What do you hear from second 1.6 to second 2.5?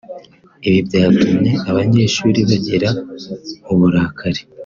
abanyeshuri